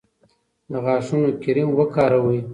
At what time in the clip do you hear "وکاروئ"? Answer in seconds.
1.79-2.39